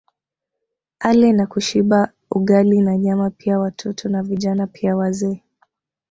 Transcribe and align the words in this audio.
Ale 0.99 1.33
na 1.33 1.45
kushiba 1.47 2.11
Ugali 2.31 2.81
na 2.81 2.97
Nyama 2.97 3.29
pia 3.29 3.59
watoto 3.59 4.09
na 4.09 4.23
Vijana 4.23 4.67
pia 4.67 4.95
wazee 4.95 5.41